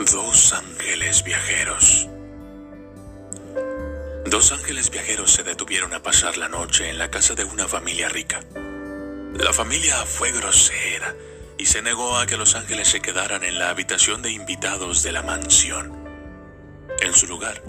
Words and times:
Dos 0.00 0.54
ángeles 0.54 1.22
viajeros. 1.24 2.08
Dos 4.24 4.50
ángeles 4.50 4.90
viajeros 4.90 5.30
se 5.30 5.42
detuvieron 5.42 5.92
a 5.92 6.02
pasar 6.02 6.38
la 6.38 6.48
noche 6.48 6.88
en 6.88 6.96
la 6.96 7.10
casa 7.10 7.34
de 7.34 7.44
una 7.44 7.68
familia 7.68 8.08
rica. 8.08 8.40
La 9.34 9.52
familia 9.52 10.06
fue 10.06 10.32
grosera 10.32 11.14
y 11.58 11.66
se 11.66 11.82
negó 11.82 12.16
a 12.16 12.26
que 12.26 12.38
los 12.38 12.54
ángeles 12.54 12.88
se 12.88 13.02
quedaran 13.02 13.44
en 13.44 13.58
la 13.58 13.68
habitación 13.68 14.22
de 14.22 14.30
invitados 14.30 15.02
de 15.02 15.12
la 15.12 15.22
mansión. 15.22 15.92
En 17.02 17.12
su 17.12 17.26
lugar, 17.26 17.62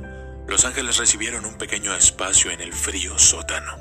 los 0.48 0.64
ángeles 0.64 1.00
recibieron 1.00 1.44
un 1.44 1.58
pequeño 1.58 1.94
espacio 1.94 2.50
en 2.50 2.62
el 2.62 2.72
frío 2.72 3.20
sótano. 3.20 3.78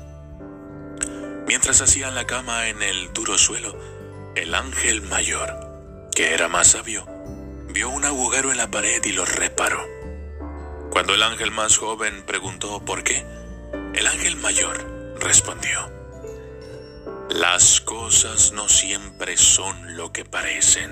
Mientras 1.47 1.79
hacían 1.79 2.15
la 2.15 2.27
cama 2.27 2.67
en 2.67 2.83
el 2.83 3.13
duro 3.13 3.37
suelo, 3.37 3.79
el 4.35 4.53
ángel 4.53 5.01
mayor, 5.03 6.09
que 6.13 6.33
era 6.33 6.49
más 6.49 6.67
sabio, 6.71 7.10
vio 7.73 7.89
un 7.89 8.05
agujero 8.05 8.51
en 8.51 8.57
la 8.57 8.69
pared 8.69 9.03
y 9.03 9.11
lo 9.11 9.25
reparó. 9.25 9.85
Cuando 10.91 11.13
el 11.13 11.23
ángel 11.23 11.51
más 11.51 11.77
joven 11.77 12.23
preguntó 12.25 12.83
por 12.83 13.03
qué, 13.03 13.25
el 13.93 14.07
ángel 14.07 14.35
mayor 14.35 15.15
respondió, 15.19 15.91
Las 17.29 17.81
cosas 17.81 18.51
no 18.51 18.67
siempre 18.67 19.37
son 19.37 19.95
lo 19.95 20.11
que 20.11 20.25
parecen. 20.25 20.91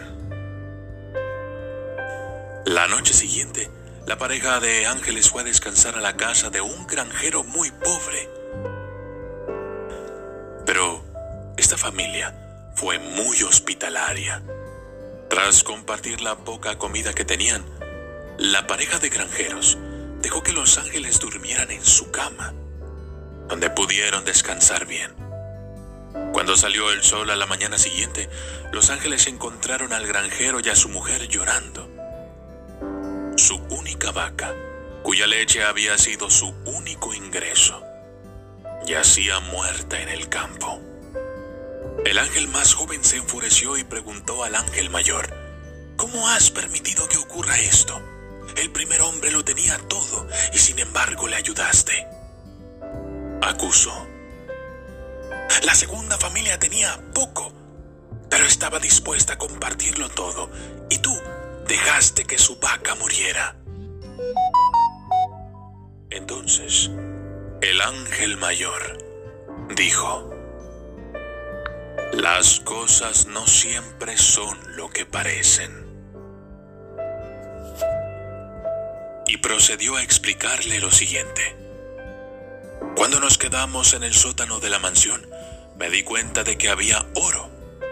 La 2.65 2.87
noche 2.87 3.13
siguiente, 3.13 3.69
la 4.05 4.17
pareja 4.17 4.59
de 4.59 4.85
ángeles 4.85 5.29
fue 5.29 5.41
a 5.41 5.45
descansar 5.45 5.95
a 5.95 6.01
la 6.01 6.15
casa 6.17 6.49
de 6.49 6.61
un 6.61 6.87
granjero 6.87 7.43
muy 7.43 7.71
pobre. 7.71 8.29
Pero 10.65 11.03
esta 11.57 11.77
familia 11.77 12.71
fue 12.75 12.99
muy 12.99 13.41
hospitalaria. 13.43 14.41
Tras 15.29 15.63
compartir 15.63 16.21
la 16.21 16.37
poca 16.39 16.79
comida 16.79 17.13
que 17.13 17.23
tenían, 17.23 17.63
la 18.39 18.65
pareja 18.65 18.97
de 18.97 19.09
granjeros 19.09 19.77
dejó 20.21 20.41
que 20.41 20.53
los 20.53 20.79
ángeles 20.79 21.19
durmieran 21.19 21.69
en 21.69 21.85
su 21.85 22.09
cama, 22.09 22.55
donde 23.47 23.69
pudieron 23.69 24.25
descansar 24.25 24.87
bien. 24.87 25.13
Cuando 26.33 26.57
salió 26.57 26.91
el 26.91 27.03
sol 27.03 27.29
a 27.29 27.35
la 27.35 27.45
mañana 27.45 27.77
siguiente, 27.77 28.27
los 28.71 28.89
ángeles 28.89 29.27
encontraron 29.27 29.93
al 29.93 30.07
granjero 30.07 30.61
y 30.63 30.69
a 30.69 30.75
su 30.75 30.89
mujer 30.89 31.27
llorando. 31.27 31.87
Su 33.37 33.57
única 33.69 34.11
vaca, 34.11 34.55
cuya 35.03 35.27
leche 35.27 35.63
había 35.63 35.95
sido 35.99 36.31
su 36.31 36.49
único 36.65 37.13
ingreso, 37.13 37.83
yacía 38.83 39.39
muerta 39.41 40.01
en 40.01 40.09
el 40.09 40.27
campo. 40.27 40.88
El 42.05 42.17
ángel 42.17 42.47
más 42.47 42.73
joven 42.73 43.03
se 43.03 43.17
enfureció 43.17 43.77
y 43.77 43.83
preguntó 43.83 44.43
al 44.43 44.55
ángel 44.55 44.89
mayor, 44.89 45.39
¿Cómo 45.99 46.29
has 46.29 46.49
permitido 46.49 47.09
que 47.09 47.17
ocurra 47.17 47.59
esto? 47.59 48.01
El 48.55 48.71
primer 48.71 49.01
hombre 49.01 49.31
lo 49.31 49.43
tenía 49.43 49.77
todo 49.89 50.27
y 50.53 50.57
sin 50.57 50.79
embargo 50.79 51.27
le 51.27 51.35
ayudaste. 51.35 52.07
Acusó. 53.41 54.07
La 55.63 55.75
segunda 55.75 56.17
familia 56.17 56.57
tenía 56.57 56.97
poco, 57.13 57.51
pero 58.29 58.45
estaba 58.45 58.79
dispuesta 58.79 59.33
a 59.33 59.37
compartirlo 59.37 60.07
todo 60.07 60.49
y 60.89 60.99
tú 60.99 61.13
dejaste 61.67 62.23
que 62.23 62.37
su 62.37 62.57
vaca 62.59 62.95
muriera. 62.95 63.57
Entonces, 66.09 66.89
el 67.61 67.81
ángel 67.81 68.37
mayor 68.37 68.97
dijo, 69.75 70.38
las 72.13 72.59
cosas 72.61 73.27
no 73.27 73.45
siempre 73.47 74.17
son 74.17 74.57
lo 74.75 74.89
que 74.89 75.05
parecen. 75.05 75.87
Y 79.27 79.37
procedió 79.37 79.95
a 79.95 80.03
explicarle 80.03 80.79
lo 80.79 80.91
siguiente. 80.91 81.55
Cuando 82.95 83.19
nos 83.19 83.37
quedamos 83.37 83.93
en 83.93 84.03
el 84.03 84.13
sótano 84.13 84.59
de 84.59 84.69
la 84.69 84.79
mansión, 84.79 85.25
me 85.77 85.89
di 85.89 86.03
cuenta 86.03 86.43
de 86.43 86.57
que 86.57 86.69
había 86.69 87.05
oro 87.15 87.49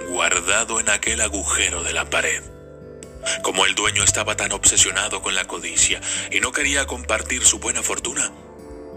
guardado 0.09 0.79
en 0.79 0.89
aquel 0.89 1.21
agujero 1.21 1.83
de 1.83 1.93
la 1.93 2.09
pared. 2.09 2.41
Como 3.43 3.65
el 3.65 3.75
dueño 3.75 4.03
estaba 4.03 4.35
tan 4.35 4.51
obsesionado 4.51 5.21
con 5.21 5.35
la 5.35 5.45
codicia 5.45 6.01
y 6.31 6.39
no 6.39 6.51
quería 6.51 6.87
compartir 6.87 7.43
su 7.43 7.59
buena 7.59 7.83
fortuna, 7.83 8.31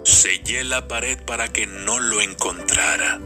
sellé 0.04 0.64
la 0.64 0.88
pared 0.88 1.22
para 1.25 1.53
que 1.53 1.66
no 1.66 1.98
lo 1.98 2.20
encontrara. 2.20 3.20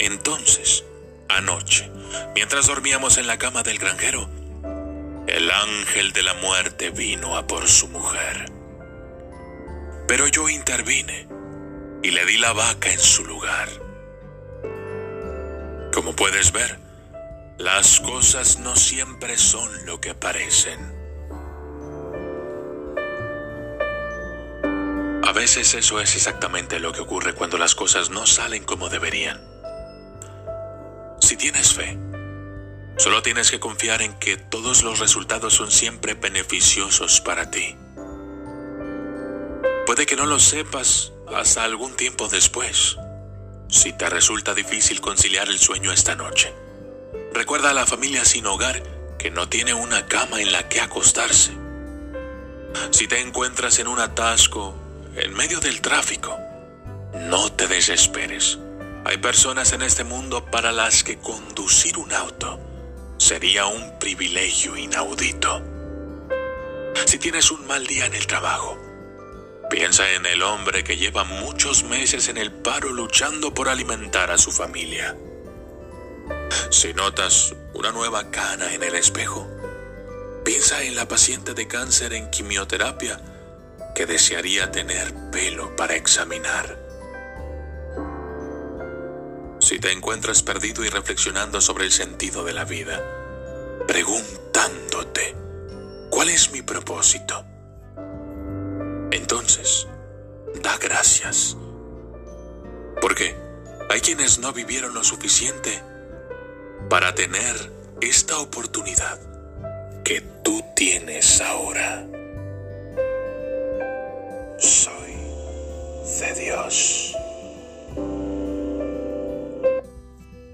Entonces, 0.00 0.84
anoche, 1.28 1.90
mientras 2.34 2.66
dormíamos 2.66 3.18
en 3.18 3.26
la 3.26 3.38
cama 3.38 3.62
del 3.62 3.78
granjero, 3.78 4.28
el 5.26 5.50
ángel 5.50 6.12
de 6.12 6.22
la 6.22 6.34
muerte 6.34 6.90
vino 6.90 7.36
a 7.36 7.46
por 7.46 7.68
su 7.68 7.88
mujer. 7.88 8.50
Pero 10.06 10.26
yo 10.28 10.48
intervine 10.48 11.28
y 12.02 12.10
le 12.10 12.24
di 12.24 12.38
la 12.38 12.52
vaca 12.52 12.90
en 12.90 12.98
su 12.98 13.24
lugar. 13.24 13.68
Como 15.92 16.14
puedes 16.14 16.52
ver, 16.52 16.78
las 17.58 18.00
cosas 18.00 18.60
no 18.60 18.76
siempre 18.76 19.36
son 19.36 19.84
lo 19.84 20.00
que 20.00 20.14
parecen. 20.14 20.96
A 25.24 25.32
veces 25.32 25.74
eso 25.74 26.00
es 26.00 26.14
exactamente 26.14 26.78
lo 26.78 26.92
que 26.92 27.00
ocurre 27.00 27.34
cuando 27.34 27.58
las 27.58 27.74
cosas 27.74 28.10
no 28.10 28.26
salen 28.26 28.64
como 28.64 28.88
deberían. 28.88 29.57
Si 31.20 31.36
tienes 31.36 31.74
fe, 31.74 31.98
solo 32.96 33.22
tienes 33.22 33.50
que 33.50 33.60
confiar 33.60 34.02
en 34.02 34.14
que 34.14 34.36
todos 34.36 34.82
los 34.82 34.98
resultados 34.98 35.54
son 35.54 35.70
siempre 35.70 36.14
beneficiosos 36.14 37.20
para 37.20 37.50
ti. 37.50 37.76
Puede 39.86 40.06
que 40.06 40.16
no 40.16 40.26
lo 40.26 40.38
sepas 40.38 41.12
hasta 41.34 41.64
algún 41.64 41.96
tiempo 41.96 42.28
después, 42.28 42.96
si 43.68 43.92
te 43.92 44.08
resulta 44.08 44.54
difícil 44.54 45.00
conciliar 45.00 45.48
el 45.48 45.58
sueño 45.58 45.92
esta 45.92 46.14
noche. 46.14 46.54
Recuerda 47.32 47.70
a 47.70 47.74
la 47.74 47.86
familia 47.86 48.24
sin 48.24 48.46
hogar 48.46 48.82
que 49.18 49.30
no 49.30 49.48
tiene 49.48 49.74
una 49.74 50.06
cama 50.06 50.40
en 50.40 50.52
la 50.52 50.68
que 50.68 50.80
acostarse. 50.80 51.52
Si 52.90 53.08
te 53.08 53.20
encuentras 53.20 53.78
en 53.78 53.88
un 53.88 53.98
atasco 53.98 54.74
en 55.16 55.34
medio 55.34 55.60
del 55.60 55.80
tráfico, 55.80 56.38
no 57.14 57.52
te 57.52 57.66
desesperes. 57.66 58.58
Hay 59.08 59.16
personas 59.16 59.72
en 59.72 59.80
este 59.80 60.04
mundo 60.04 60.44
para 60.44 60.70
las 60.70 61.02
que 61.02 61.16
conducir 61.16 61.96
un 61.96 62.12
auto 62.12 62.60
sería 63.16 63.64
un 63.64 63.98
privilegio 63.98 64.76
inaudito. 64.76 65.62
Si 67.06 67.18
tienes 67.18 67.50
un 67.50 67.66
mal 67.66 67.86
día 67.86 68.04
en 68.04 68.14
el 68.14 68.26
trabajo, 68.26 68.78
piensa 69.70 70.10
en 70.10 70.26
el 70.26 70.42
hombre 70.42 70.84
que 70.84 70.98
lleva 70.98 71.24
muchos 71.24 71.84
meses 71.84 72.28
en 72.28 72.36
el 72.36 72.52
paro 72.52 72.92
luchando 72.92 73.54
por 73.54 73.70
alimentar 73.70 74.30
a 74.30 74.36
su 74.36 74.52
familia. 74.52 75.16
Si 76.70 76.92
notas 76.92 77.54
una 77.72 77.92
nueva 77.92 78.30
cana 78.30 78.74
en 78.74 78.82
el 78.82 78.94
espejo, 78.94 79.48
piensa 80.44 80.82
en 80.82 80.96
la 80.96 81.08
paciente 81.08 81.54
de 81.54 81.66
cáncer 81.66 82.12
en 82.12 82.28
quimioterapia 82.28 83.18
que 83.94 84.04
desearía 84.04 84.70
tener 84.70 85.14
pelo 85.30 85.74
para 85.76 85.96
examinar. 85.96 86.87
Si 89.68 89.78
te 89.78 89.92
encuentras 89.92 90.42
perdido 90.42 90.82
y 90.82 90.88
reflexionando 90.88 91.60
sobre 91.60 91.84
el 91.84 91.92
sentido 91.92 92.42
de 92.42 92.54
la 92.54 92.64
vida, 92.64 93.04
preguntándote, 93.86 95.36
¿cuál 96.08 96.30
es 96.30 96.50
mi 96.52 96.62
propósito? 96.62 97.44
Entonces, 99.10 99.86
da 100.62 100.78
gracias. 100.78 101.54
Porque 103.02 103.36
hay 103.90 104.00
quienes 104.00 104.38
no 104.38 104.54
vivieron 104.54 104.94
lo 104.94 105.04
suficiente 105.04 105.82
para 106.88 107.14
tener 107.14 107.70
esta 108.00 108.38
oportunidad 108.38 109.20
que 110.02 110.22
tú 110.42 110.64
tienes 110.74 111.42
ahora. 111.42 112.06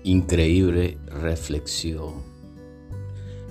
Increíble 0.04 0.98
reflexión. 1.06 2.22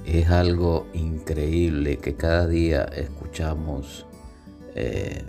Es 0.06 0.30
algo 0.30 0.88
increíble 0.94 1.98
que 1.98 2.16
cada 2.16 2.48
día 2.48 2.84
escuchamos 2.84 4.06
eh, 4.76 5.24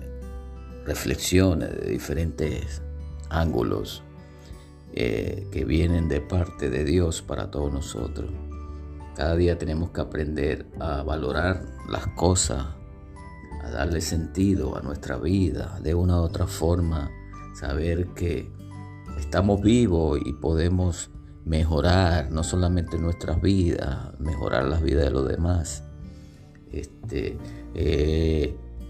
reflexiones 0.84 1.70
de 1.80 1.90
diferentes 1.90 2.82
ángulos 3.30 4.02
eh, 4.92 5.48
que 5.50 5.64
vienen 5.64 6.08
de 6.08 6.20
parte 6.20 6.68
de 6.68 6.84
Dios 6.84 7.22
para 7.22 7.50
todos 7.50 7.72
nosotros. 7.72 8.30
Cada 9.16 9.34
día 9.34 9.56
tenemos 9.56 9.90
que 9.90 10.02
aprender 10.02 10.66
a 10.78 11.02
valorar 11.04 11.64
las 11.88 12.06
cosas, 12.08 12.66
a 13.62 13.70
darle 13.70 14.02
sentido 14.02 14.76
a 14.76 14.82
nuestra 14.82 15.16
vida, 15.16 15.78
de 15.82 15.94
una 15.94 16.20
u 16.20 16.24
otra 16.24 16.46
forma, 16.46 17.10
saber 17.54 18.08
que 18.08 18.52
estamos 19.18 19.62
vivos 19.62 20.20
y 20.22 20.32
podemos 20.34 21.10
mejorar 21.44 22.30
no 22.30 22.42
solamente 22.42 22.98
nuestras 22.98 23.40
vidas, 23.40 24.18
mejorar 24.18 24.64
las 24.64 24.82
vidas 24.82 25.04
de 25.04 25.10
los 25.10 25.28
demás. 25.28 25.84
Este, 26.72 27.38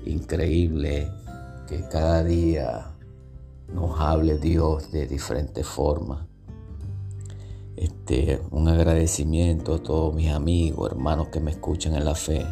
increíble 0.06 1.10
que 1.66 1.86
cada 1.90 2.22
día 2.22 2.94
nos 3.72 4.00
hable 4.00 4.38
Dios 4.38 4.92
de 4.92 5.06
diferentes 5.06 5.66
formas. 5.66 6.26
Este, 7.76 8.40
un 8.50 8.68
agradecimiento 8.68 9.74
a 9.74 9.82
todos 9.82 10.14
mis 10.14 10.30
amigos, 10.30 10.92
hermanos 10.92 11.28
que 11.28 11.40
me 11.40 11.50
escuchan 11.50 11.94
en 11.94 12.04
la 12.04 12.14
fe, 12.14 12.46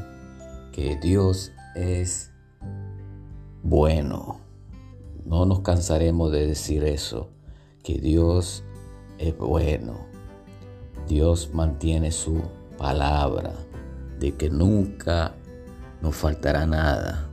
que 0.72 0.98
Dios 1.00 1.52
es 1.76 2.32
bueno. 3.62 4.40
No 5.24 5.46
nos 5.46 5.60
cansaremos 5.60 6.32
de 6.32 6.48
decir 6.48 6.82
eso, 6.84 7.28
que 7.84 7.98
Dios 7.98 8.64
es 9.22 9.36
bueno. 9.36 10.06
Dios 11.08 11.50
mantiene 11.52 12.10
su 12.10 12.42
palabra, 12.76 13.52
de 14.18 14.34
que 14.34 14.50
nunca 14.50 15.34
nos 16.00 16.16
faltará 16.16 16.66
nada, 16.66 17.28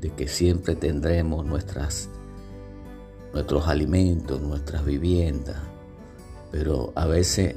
de 0.00 0.10
que 0.10 0.28
siempre 0.28 0.74
tendremos 0.74 1.44
nuestras, 1.44 2.08
nuestros 3.32 3.68
alimentos, 3.68 4.40
nuestras 4.40 4.84
viviendas, 4.84 5.56
pero 6.50 6.92
a 6.94 7.06
veces 7.06 7.56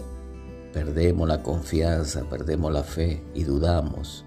perdemos 0.71 1.27
la 1.27 1.44
confianza, 1.44 2.24
perdemos 2.30 2.71
la 2.71 2.83
fe 2.83 3.24
y 3.33 3.44
dudamos. 3.44 4.25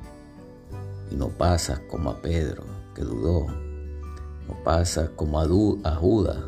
Y 1.11 1.17
no 1.17 1.29
pasa 1.29 1.83
como 1.89 2.11
a 2.11 2.21
Pedro, 2.21 2.65
que 2.95 3.03
dudó. 3.03 3.47
No 3.47 4.63
pasa 4.65 5.11
como 5.17 5.41
a, 5.41 5.95
Judas, 5.97 6.39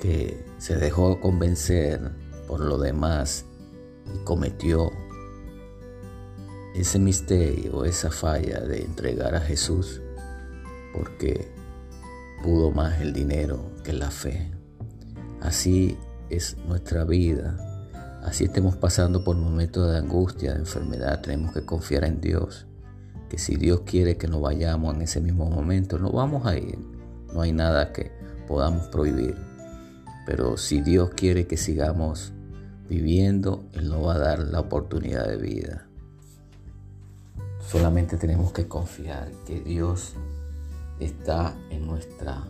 que 0.00 0.51
se 0.62 0.76
dejó 0.76 1.18
convencer 1.18 2.12
por 2.46 2.60
lo 2.60 2.78
demás 2.78 3.44
y 4.14 4.18
cometió 4.18 4.92
ese 6.76 7.00
misterio, 7.00 7.84
esa 7.84 8.12
falla 8.12 8.60
de 8.60 8.82
entregar 8.82 9.34
a 9.34 9.40
Jesús 9.40 10.00
porque 10.94 11.52
pudo 12.44 12.70
más 12.70 13.00
el 13.00 13.12
dinero 13.12 13.72
que 13.82 13.92
la 13.92 14.12
fe. 14.12 14.52
Así 15.40 15.98
es 16.30 16.56
nuestra 16.68 17.02
vida. 17.02 17.58
Así 18.22 18.44
estemos 18.44 18.76
pasando 18.76 19.24
por 19.24 19.36
momentos 19.36 19.90
de 19.90 19.98
angustia, 19.98 20.52
de 20.52 20.60
enfermedad, 20.60 21.22
tenemos 21.22 21.52
que 21.52 21.64
confiar 21.64 22.04
en 22.04 22.20
Dios. 22.20 22.68
Que 23.28 23.36
si 23.36 23.56
Dios 23.56 23.80
quiere 23.84 24.16
que 24.16 24.28
nos 24.28 24.40
vayamos 24.40 24.94
en 24.94 25.02
ese 25.02 25.20
mismo 25.20 25.50
momento, 25.50 25.98
no 25.98 26.12
vamos 26.12 26.46
a 26.46 26.56
ir. 26.56 26.78
No 27.34 27.40
hay 27.40 27.50
nada 27.50 27.92
que 27.92 28.12
podamos 28.46 28.86
prohibir. 28.86 29.51
Pero 30.24 30.56
si 30.56 30.80
Dios 30.80 31.10
quiere 31.10 31.46
que 31.46 31.56
sigamos 31.56 32.32
viviendo, 32.88 33.64
Él 33.72 33.88
nos 33.88 34.06
va 34.06 34.14
a 34.14 34.18
dar 34.18 34.38
la 34.40 34.60
oportunidad 34.60 35.26
de 35.26 35.36
vida. 35.36 35.86
Solamente 37.66 38.16
tenemos 38.16 38.52
que 38.52 38.68
confiar 38.68 39.30
que 39.46 39.60
Dios 39.60 40.14
está 41.00 41.56
en 41.70 41.86
nuestra 41.86 42.44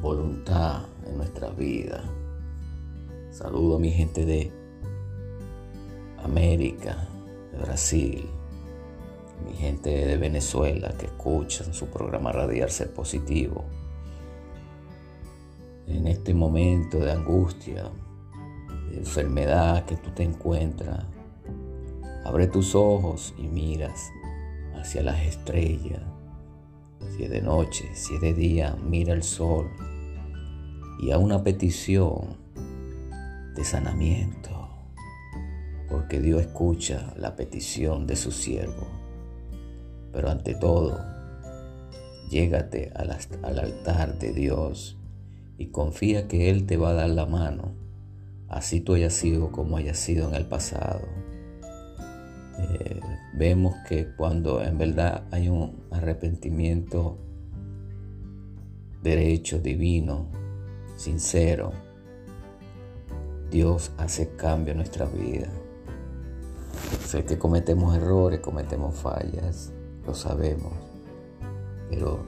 voluntad, 0.00 0.84
en 1.06 1.16
nuestra 1.18 1.50
vida. 1.50 2.02
Saludo 3.30 3.76
a 3.76 3.78
mi 3.78 3.90
gente 3.90 4.24
de 4.24 4.50
América, 6.22 7.08
de 7.52 7.58
Brasil, 7.58 8.28
mi 9.44 9.52
gente 9.54 9.90
de 9.90 10.16
Venezuela 10.16 10.92
que 10.98 11.06
escuchan 11.06 11.72
su 11.72 11.86
programa 11.86 12.32
Radiar 12.32 12.70
Ser 12.70 12.92
Positivo. 12.92 13.64
En 15.88 16.06
este 16.06 16.34
momento 16.34 16.98
de 16.98 17.10
angustia, 17.10 17.90
de 18.90 18.98
enfermedad 18.98 19.86
que 19.86 19.96
tú 19.96 20.10
te 20.10 20.22
encuentras, 20.22 21.06
abre 22.26 22.46
tus 22.46 22.74
ojos 22.74 23.34
y 23.38 23.48
miras 23.48 24.10
hacia 24.74 25.02
las 25.02 25.18
estrellas. 25.22 26.02
Si 27.16 27.24
es 27.24 27.30
de 27.30 27.40
noche, 27.40 27.88
si 27.94 28.16
es 28.16 28.20
de 28.20 28.34
día, 28.34 28.76
mira 28.84 29.14
el 29.14 29.22
sol 29.22 29.70
y 31.00 31.10
a 31.10 31.16
una 31.16 31.42
petición 31.42 32.36
de 33.54 33.64
sanamiento, 33.64 34.68
porque 35.88 36.20
Dios 36.20 36.42
escucha 36.42 37.14
la 37.16 37.34
petición 37.34 38.06
de 38.06 38.16
su 38.16 38.30
siervo. 38.30 38.86
Pero 40.12 40.28
ante 40.28 40.54
todo, 40.54 41.00
llégate 42.28 42.92
al, 42.94 43.16
al 43.42 43.58
altar 43.58 44.18
de 44.18 44.34
Dios 44.34 44.97
y 45.58 45.66
confía 45.66 46.28
que 46.28 46.50
Él 46.50 46.66
te 46.66 46.76
va 46.76 46.90
a 46.90 46.94
dar 46.94 47.10
la 47.10 47.26
mano, 47.26 47.74
así 48.48 48.80
tú 48.80 48.94
hayas 48.94 49.12
sido 49.12 49.50
como 49.50 49.76
hayas 49.76 49.98
sido 49.98 50.28
en 50.28 50.36
el 50.36 50.46
pasado. 50.46 51.02
Eh, 52.58 53.00
vemos 53.34 53.74
que 53.88 54.14
cuando 54.16 54.62
en 54.62 54.78
verdad 54.78 55.24
hay 55.32 55.48
un 55.48 55.84
arrepentimiento 55.90 57.18
derecho, 59.02 59.58
divino, 59.58 60.28
sincero, 60.96 61.72
Dios 63.50 63.92
hace 63.98 64.36
cambio 64.36 64.72
en 64.72 64.78
nuestra 64.78 65.06
vida. 65.06 65.48
Sé 67.04 67.24
que 67.24 67.36
cometemos 67.36 67.96
errores, 67.96 68.40
cometemos 68.40 68.94
fallas, 68.94 69.72
lo 70.06 70.14
sabemos, 70.14 70.72
pero 71.90 72.20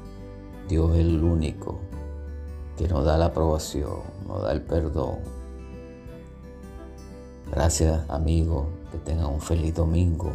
Dios 0.68 0.94
es 0.94 1.00
el 1.00 1.22
único 1.22 1.89
que 2.80 2.88
nos 2.88 3.04
da 3.04 3.18
la 3.18 3.26
aprobación, 3.26 4.00
nos 4.26 4.42
da 4.42 4.52
el 4.52 4.62
perdón. 4.62 5.18
Gracias 7.50 8.08
amigos, 8.08 8.68
que 8.90 8.96
tengan 8.96 9.26
un 9.26 9.40
feliz 9.42 9.74
domingo. 9.74 10.32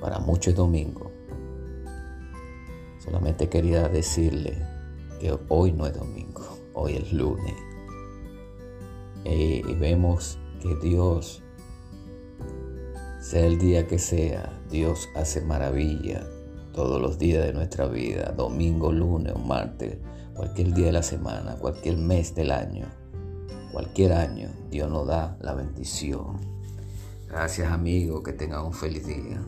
Para 0.00 0.18
muchos 0.18 0.54
domingos. 0.54 1.08
Solamente 3.04 3.50
quería 3.50 3.86
decirle 3.88 4.66
que 5.20 5.38
hoy 5.50 5.72
no 5.72 5.86
es 5.86 5.92
domingo 5.92 6.42
hoy 6.72 6.94
es 6.96 7.12
lunes. 7.12 7.54
Eh, 9.26 9.60
y 9.62 9.74
vemos 9.74 10.38
que 10.62 10.74
Dios, 10.76 11.42
sea 13.20 13.44
el 13.44 13.58
día 13.58 13.86
que 13.86 13.98
sea, 13.98 14.58
Dios 14.70 15.06
hace 15.14 15.42
maravilla 15.42 16.26
todos 16.72 17.00
los 17.00 17.18
días 17.18 17.44
de 17.44 17.52
nuestra 17.52 17.86
vida, 17.86 18.32
domingo, 18.36 18.92
lunes 18.92 19.32
o 19.34 19.38
martes, 19.38 19.98
cualquier 20.34 20.72
día 20.72 20.86
de 20.86 20.92
la 20.92 21.02
semana, 21.02 21.56
cualquier 21.56 21.96
mes 21.96 22.34
del 22.34 22.50
año, 22.50 22.86
cualquier 23.72 24.12
año, 24.12 24.48
Dios 24.70 24.90
nos 24.90 25.06
da 25.06 25.36
la 25.40 25.54
bendición. 25.54 26.38
Gracias 27.28 27.70
amigos, 27.70 28.22
que 28.22 28.32
tengan 28.32 28.64
un 28.66 28.72
feliz 28.72 29.06
día. 29.06 29.40